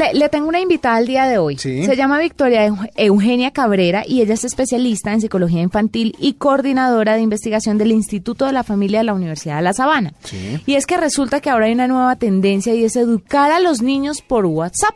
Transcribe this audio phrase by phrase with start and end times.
[0.00, 1.58] Le, le, tengo una invitada al día de hoy.
[1.58, 1.84] Sí.
[1.84, 7.20] Se llama Victoria Eugenia Cabrera y ella es especialista en psicología infantil y coordinadora de
[7.20, 10.14] investigación del Instituto de la Familia de la Universidad de La Sabana.
[10.24, 10.60] Sí.
[10.64, 13.82] Y es que resulta que ahora hay una nueva tendencia y es educar a los
[13.82, 14.94] niños por WhatsApp.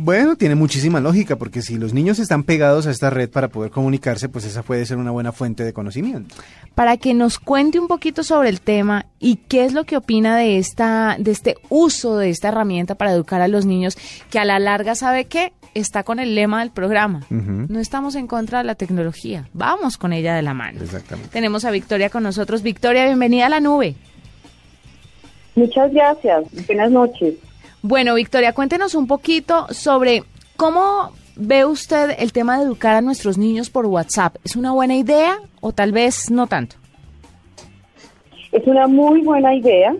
[0.00, 3.72] Bueno, tiene muchísima lógica, porque si los niños están pegados a esta red para poder
[3.72, 6.36] comunicarse, pues esa puede ser una buena fuente de conocimiento.
[6.76, 10.36] Para que nos cuente un poquito sobre el tema y qué es lo que opina
[10.36, 13.98] de esta, de este uso de esta herramienta para educar a los niños,
[14.30, 17.26] que a la larga sabe que está con el lema del programa.
[17.28, 17.66] Uh -huh.
[17.68, 20.80] No estamos en contra de la tecnología, vamos con ella de la mano.
[20.80, 21.32] Exactamente.
[21.32, 22.62] Tenemos a Victoria con nosotros.
[22.62, 23.96] Victoria, bienvenida a la nube.
[25.56, 26.44] Muchas gracias.
[26.68, 27.34] Buenas noches.
[27.82, 30.24] Bueno, Victoria, cuéntenos un poquito sobre
[30.56, 34.36] cómo ve usted el tema de educar a nuestros niños por WhatsApp.
[34.44, 36.76] ¿Es una buena idea o tal vez no tanto?
[38.50, 39.94] Es una muy buena idea,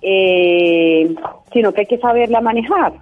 [0.00, 1.14] eh,
[1.52, 2.94] sino que hay que saberla manejar.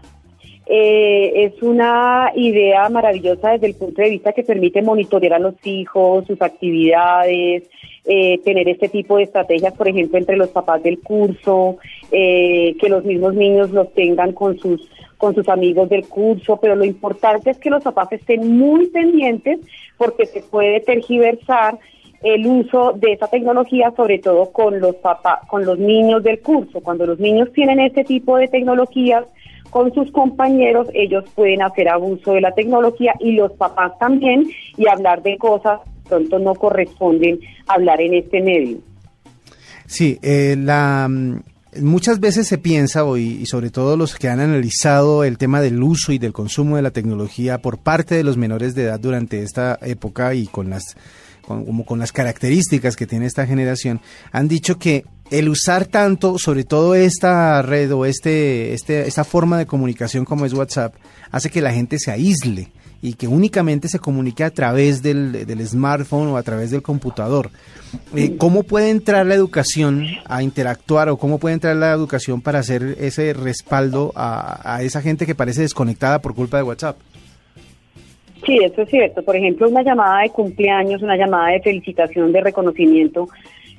[0.66, 5.54] Eh, es una idea maravillosa desde el punto de vista que permite monitorear a los
[5.64, 7.70] hijos, sus actividades,
[8.04, 11.76] eh, tener este tipo de estrategias, por ejemplo, entre los papás del curso,
[12.10, 16.76] eh, que los mismos niños los tengan con sus con sus amigos del curso, pero
[16.76, 19.58] lo importante es que los papás estén muy pendientes
[19.96, 21.76] porque se puede tergiversar
[22.22, 26.80] el uso de esa tecnología, sobre todo con los papás, con los niños del curso.
[26.80, 29.24] Cuando los niños tienen este tipo de tecnologías
[29.70, 34.88] con sus compañeros, ellos pueden hacer abuso de la tecnología y los papás también y
[34.88, 38.78] hablar de cosas pronto no corresponden hablar en este medio.
[39.86, 41.08] Sí, eh, la
[41.80, 46.12] muchas veces se piensa, y sobre todo los que han analizado el tema del uso
[46.12, 49.78] y del consumo de la tecnología por parte de los menores de edad durante esta
[49.82, 50.96] época y con las,
[51.42, 54.00] con, como con las características que tiene esta generación,
[54.32, 59.58] han dicho que el usar tanto, sobre todo esta red o este, este, esta forma
[59.58, 60.94] de comunicación como es WhatsApp,
[61.30, 62.70] hace que la gente se aísle
[63.00, 67.50] y que únicamente se comunique a través del, del smartphone o a través del computador.
[68.14, 72.58] Eh, ¿Cómo puede entrar la educación a interactuar o cómo puede entrar la educación para
[72.58, 76.96] hacer ese respaldo a, a esa gente que parece desconectada por culpa de WhatsApp?
[78.44, 79.22] Sí, eso es cierto.
[79.22, 83.28] Por ejemplo, una llamada de cumpleaños, una llamada de felicitación, de reconocimiento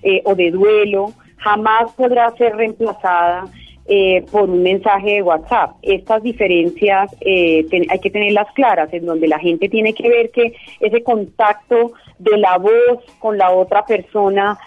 [0.01, 3.45] eh, o de duelo, jamás podrá ser reemplazada
[3.91, 5.71] eh, por un mensaje de WhatsApp.
[5.81, 10.29] Estas diferencias eh, ten, hay que tenerlas claras, en donde la gente tiene que ver
[10.29, 14.59] que ese contacto de la voz con la otra persona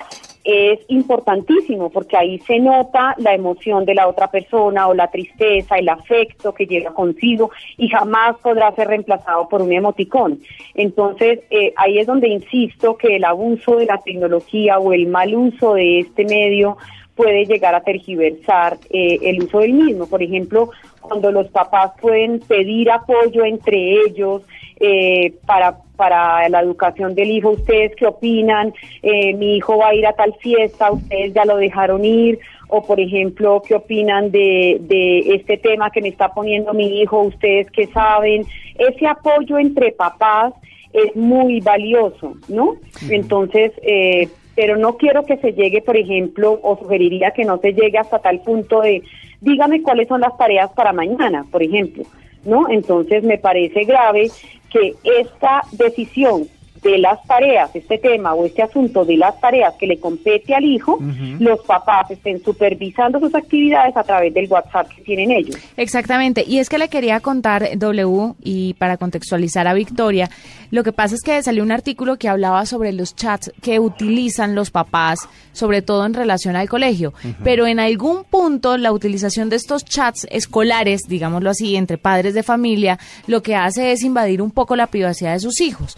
[0.44, 5.76] es importantísimo porque ahí se nota la emoción de la otra persona o la tristeza,
[5.76, 10.40] el afecto que lleva consigo y jamás podrá ser reemplazado por un emoticón.
[10.74, 15.34] Entonces, eh, ahí es donde insisto que el abuso de la tecnología o el mal
[15.34, 16.76] uso de este medio
[17.14, 20.06] puede llegar a tergiversar eh, el uso del mismo.
[20.06, 24.42] Por ejemplo, cuando los papás pueden pedir apoyo entre ellos
[24.80, 28.72] eh, para, para la educación del hijo, ¿ustedes qué opinan?
[29.02, 32.38] Eh, mi hijo va a ir a tal fiesta, ¿ustedes ya lo dejaron ir?
[32.68, 37.20] O, por ejemplo, ¿qué opinan de, de este tema que me está poniendo mi hijo?
[37.20, 38.46] ¿Ustedes qué saben?
[38.78, 40.54] Ese apoyo entre papás
[40.92, 42.76] es muy valioso, ¿no?
[43.10, 47.72] Entonces, eh, pero no quiero que se llegue, por ejemplo, o sugeriría que no se
[47.72, 49.02] llegue hasta tal punto de,
[49.40, 52.04] dígame cuáles son las tareas para mañana, por ejemplo,
[52.44, 52.68] ¿no?
[52.68, 54.30] Entonces me parece grave
[54.70, 56.46] que esta decisión
[56.82, 60.64] de las tareas, este tema o este asunto de las tareas que le compete al
[60.64, 61.38] hijo, uh -huh.
[61.38, 65.56] los papás estén supervisando sus actividades a través del WhatsApp que tienen ellos.
[65.76, 70.28] Exactamente, y es que le quería contar, W, y para contextualizar a Victoria,
[70.70, 74.54] lo que pasa es que salió un artículo que hablaba sobre los chats que utilizan
[74.54, 77.36] los papás, sobre todo en relación al colegio, uh -huh.
[77.44, 82.42] pero en algún punto la utilización de estos chats escolares, digámoslo así, entre padres de
[82.42, 85.96] familia, lo que hace es invadir un poco la privacidad de sus hijos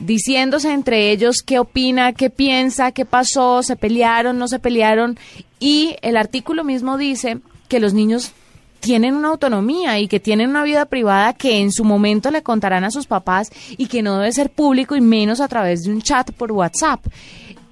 [0.00, 5.18] diciéndose entre ellos qué opina, qué piensa, qué pasó, se pelearon, no se pelearon.
[5.60, 7.38] Y el artículo mismo dice
[7.68, 8.32] que los niños
[8.80, 12.84] tienen una autonomía y que tienen una vida privada que en su momento le contarán
[12.84, 16.02] a sus papás y que no debe ser público y menos a través de un
[16.02, 17.00] chat por WhatsApp.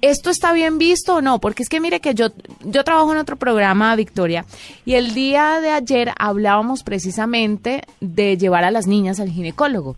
[0.03, 1.39] ¿Esto está bien visto o no?
[1.39, 2.27] Porque es que mire que yo,
[2.65, 4.45] yo trabajo en otro programa, Victoria,
[4.85, 9.95] y el día de ayer hablábamos precisamente de llevar a las niñas al ginecólogo.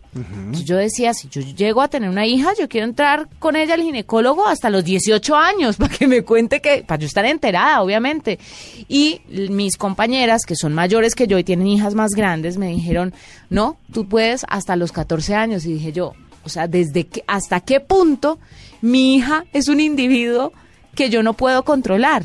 [0.64, 3.82] Yo decía, si yo llego a tener una hija, yo quiero entrar con ella al
[3.82, 8.38] ginecólogo hasta los 18 años, para que me cuente que, para yo estar enterada, obviamente.
[8.88, 13.12] Y mis compañeras, que son mayores que yo y tienen hijas más grandes, me dijeron,
[13.50, 15.66] no, tú puedes hasta los 14 años.
[15.66, 16.14] Y dije yo,
[16.46, 18.38] o sea, ¿desde qué, hasta qué punto
[18.80, 20.52] mi hija es un individuo
[20.94, 22.22] que yo no puedo controlar?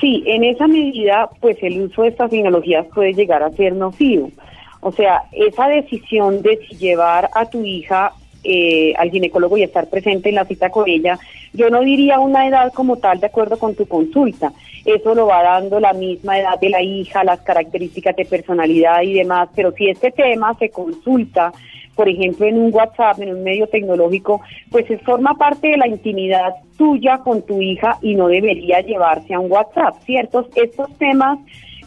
[0.00, 4.30] Sí, en esa medida, pues el uso de estas tecnologías puede llegar a ser nocivo.
[4.80, 8.12] O sea, esa decisión de si llevar a tu hija
[8.44, 11.18] eh, al ginecólogo y estar presente en la cita con ella,
[11.52, 14.52] yo no diría una edad como tal de acuerdo con tu consulta.
[14.84, 19.14] Eso lo va dando la misma edad de la hija, las características de personalidad y
[19.14, 21.52] demás, pero si este tema se consulta
[21.96, 26.54] por ejemplo, en un WhatsApp, en un medio tecnológico, pues forma parte de la intimidad
[26.76, 30.46] tuya con tu hija y no debería llevarse a un WhatsApp, ¿cierto?
[30.54, 31.38] Estos temas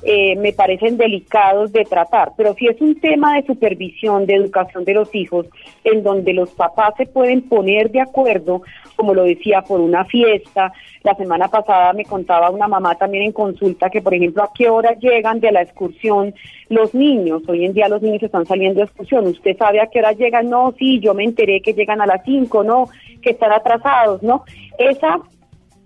[0.02, 4.86] eh, me parecen delicados de tratar, pero si es un tema de supervisión, de educación
[4.86, 5.46] de los hijos,
[5.84, 8.62] en donde los papás se pueden poner de acuerdo,
[9.00, 10.74] como lo decía, por una fiesta.
[11.04, 14.70] La semana pasada me contaba una mamá también en consulta que, por ejemplo, a qué
[14.70, 16.34] hora llegan de la excursión
[16.68, 17.44] los niños.
[17.48, 19.26] Hoy en día los niños están saliendo de excursión.
[19.28, 20.50] ¿Usted sabe a qué hora llegan?
[20.50, 22.90] No, sí, yo me enteré que llegan a las 5, no,
[23.22, 24.44] que están atrasados, ¿no?
[24.78, 25.20] Esa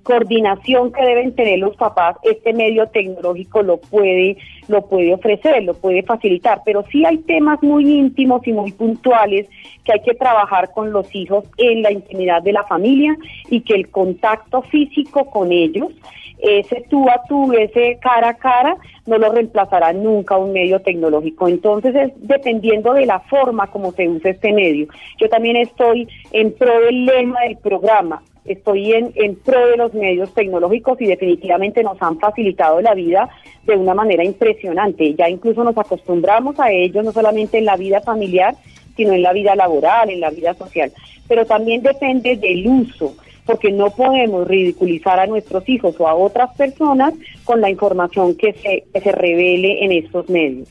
[0.04, 5.74] coordinación que deben tener los papás, este medio tecnológico lo puede, lo puede ofrecer, lo
[5.74, 9.48] puede facilitar, pero sí hay temas muy íntimos y muy puntuales
[9.84, 13.16] que hay que trabajar con los hijos en la intimidad de la familia
[13.50, 15.92] y que el contacto físico con ellos,
[16.40, 18.76] ese tú a tú, ese cara a cara,
[19.06, 21.48] no lo reemplazará nunca un medio tecnológico.
[21.48, 24.88] Entonces es dependiendo de la forma como se usa este medio.
[25.20, 29.94] Yo también estoy en pro del lema del programa, estoy en, en pro de los
[29.94, 33.30] medios tecnológicos y definitivamente nos han facilitado la vida
[33.66, 35.14] de una manera impresionante.
[35.16, 38.56] Ya incluso nos acostumbramos a ellos, no solamente en la vida familiar,
[38.96, 40.92] sino en la vida laboral, en la vida social.
[41.28, 46.56] Pero también depende del uso, porque no podemos ridiculizar a nuestros hijos o a otras
[46.56, 47.14] personas
[47.44, 50.68] con la información que se, se revele en estos medios.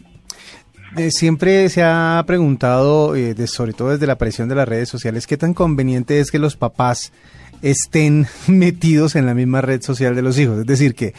[0.97, 5.27] Eh, siempre se ha preguntado, eh, sobre todo desde la aparición de las redes sociales,
[5.27, 7.13] qué tan conveniente es que los papás
[7.62, 10.59] estén metidos en la misma red social de los hijos.
[10.59, 11.14] Es decir, que,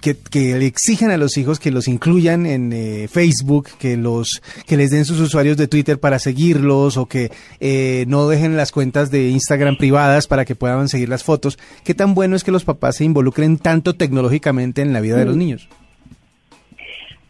[0.00, 4.76] que, le exijan a los hijos que los incluyan en eh, Facebook, que, los, que
[4.76, 7.30] les den sus usuarios de Twitter para seguirlos o que
[7.60, 11.58] eh, no dejen las cuentas de Instagram privadas para que puedan seguir las fotos.
[11.84, 15.24] ¿Qué tan bueno es que los papás se involucren tanto tecnológicamente en la vida de
[15.24, 15.38] los mm.
[15.38, 15.68] niños?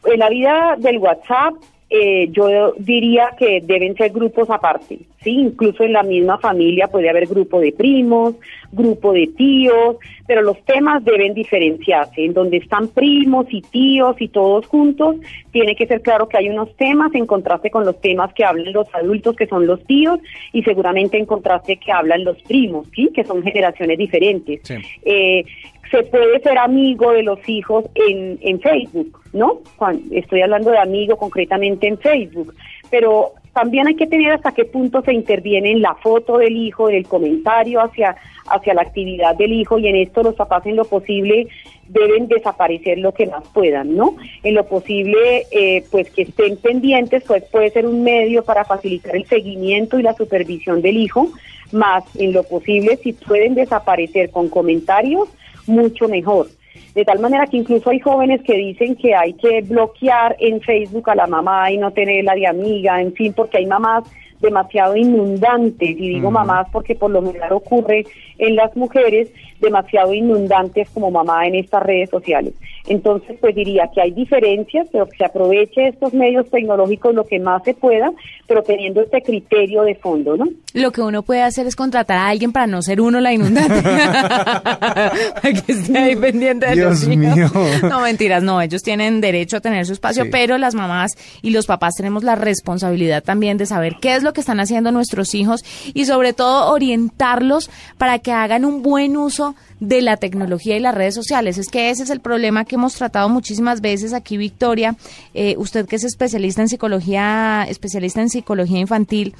[0.04, 1.54] En la vida del WhatsApp
[1.92, 5.30] eh, yo diría que deben ser grupos aparte, ¿sí?
[5.30, 8.36] Incluso en la misma familia puede haber grupo de primos,
[8.70, 12.24] grupo de tíos, pero los temas deben diferenciarse.
[12.24, 15.16] En donde están primos y tíos y todos juntos,
[15.50, 18.72] tiene que ser claro que hay unos temas en contraste con los temas que hablan
[18.72, 20.20] los adultos, que son los tíos,
[20.52, 23.10] y seguramente en contraste que hablan los primos, ¿sí?
[23.12, 24.60] Que son generaciones diferentes.
[25.04, 25.44] Eh,
[25.90, 29.60] se puede ser amigo de los hijos en, en Facebook, ¿no?
[30.12, 32.54] estoy hablando de amigo concretamente en Facebook,
[32.90, 36.88] pero también hay que tener hasta qué punto se interviene en la foto del hijo,
[36.88, 38.16] en el comentario hacia,
[38.48, 41.48] hacia la actividad del hijo y en esto los papás en lo posible
[41.88, 44.16] deben desaparecer lo que más puedan, ¿no?
[44.44, 49.16] En lo posible, eh, pues que estén pendientes, pues puede ser un medio para facilitar
[49.16, 51.28] el seguimiento y la supervisión del hijo,
[51.72, 55.28] más en lo posible si pueden desaparecer con comentarios,
[55.70, 56.48] mucho mejor.
[56.94, 61.08] De tal manera que incluso hay jóvenes que dicen que hay que bloquear en Facebook
[61.08, 64.04] a la mamá y no tenerla de amiga, en fin, porque hay mamás
[64.40, 68.04] demasiado inundantes, y digo mamás porque por lo general ocurre
[68.38, 69.30] en las mujeres,
[69.60, 72.54] demasiado inundantes como mamá en estas redes sociales.
[72.86, 77.38] Entonces, pues diría que hay diferencias, pero que se aproveche estos medios tecnológicos lo que
[77.38, 78.10] más se pueda,
[78.46, 80.46] pero teniendo este criterio de fondo, ¿no?
[80.72, 83.82] Lo que uno puede hacer es contratar a alguien para no ser uno la inundante.
[83.82, 87.46] para que esté ahí pendiente de Dios mío.
[87.82, 91.66] No, mentiras, no, ellos tienen derecho a tener su espacio, pero las mamás y los
[91.66, 95.64] papás tenemos la responsabilidad también de saber qué es lo que están haciendo nuestros hijos
[95.94, 100.94] y sobre todo orientarlos para que hagan un buen uso de la tecnología y las
[100.94, 101.58] redes sociales.
[101.58, 104.96] Es que ese es el problema que hemos tratado muchísimas veces aquí, Victoria.
[105.34, 109.34] Eh, usted que es especialista en psicología, especialista en psicología infantil,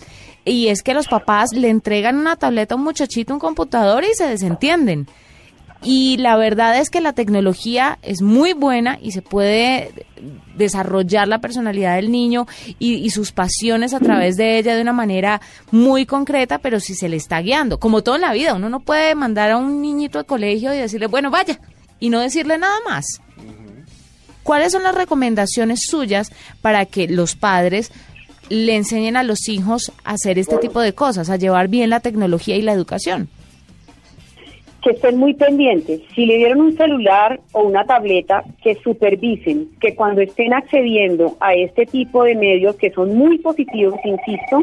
[0.45, 4.15] y es que los papás le entregan una tableta a un muchachito, un computador y
[4.15, 5.07] se desentienden.
[5.83, 9.93] Y la verdad es que la tecnología es muy buena y se puede
[10.55, 12.47] desarrollar la personalidad del niño
[12.79, 17.09] y, sus pasiones a través de ella de una manera muy concreta, pero si se
[17.09, 20.19] le está guiando, como todo en la vida, uno no puede mandar a un niñito
[20.19, 21.59] al colegio y decirle, bueno, vaya,
[21.99, 23.07] y no decirle nada más.
[24.43, 27.91] ¿Cuáles son las recomendaciones suyas para que los padres
[28.51, 32.01] le enseñen a los hijos a hacer este tipo de cosas, a llevar bien la
[32.01, 33.31] tecnología y la educación?
[34.83, 36.01] Que estén muy pendientes.
[36.15, 41.55] Si le dieron un celular o una tableta, que supervisen, que cuando estén accediendo a
[41.55, 44.61] este tipo de medios que son muy positivos, insisto,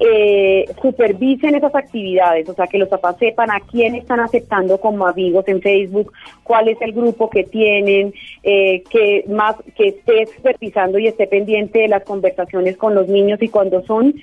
[0.00, 5.06] eh, supervisen esas actividades, o sea, que los papás sepan a quién están aceptando como
[5.06, 6.12] amigos en Facebook,
[6.44, 11.80] cuál es el grupo que tienen, eh, que más que esté supervisando y esté pendiente
[11.80, 14.14] de las conversaciones con los niños y cuando son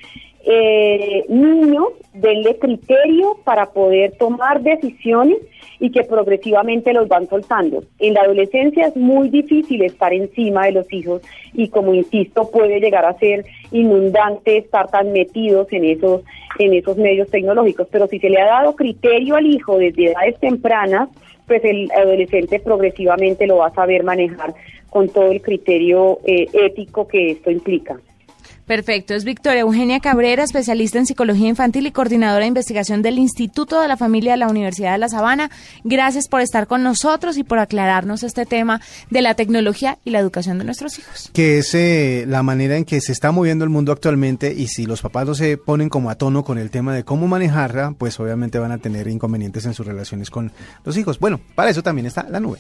[0.46, 5.38] eh, niños, denle criterio para poder tomar decisiones
[5.80, 7.84] y que progresivamente los van soltando.
[8.00, 11.22] En la adolescencia es muy difícil estar encima de los hijos
[11.54, 16.22] y como insisto puede llegar a ser inundante estar tan metidos en esos
[16.58, 20.40] en esos medios tecnológicos, pero si se le ha dado criterio al hijo desde edades
[20.40, 21.10] tempranas,
[21.48, 24.54] pues el adolescente progresivamente lo va a saber manejar
[24.90, 28.00] con todo el criterio eh, ético que esto implica.
[28.66, 33.80] Perfecto, es Victoria Eugenia Cabrera, especialista en psicología infantil y coordinadora de investigación del Instituto
[33.80, 35.52] de la Familia de la Universidad de La Sabana.
[35.84, 38.82] Gracias por estar con nosotros y por aclararnos este tema
[39.12, 41.30] de la tecnología y la educación de nuestros hijos.
[41.32, 44.88] Que es eh, la manera en que se está moviendo el mundo actualmente y si
[44.88, 48.20] los papás no se ponen como a tono con el tema de cómo manejarla, pues
[48.20, 50.52] obviamente van a tener inconvenientes en sus relaciones con
[50.84, 51.20] los hijos.
[51.20, 52.58] Bueno, para eso también está la nube.